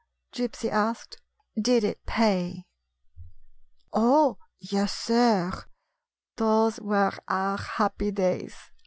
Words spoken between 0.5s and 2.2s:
asked." Did it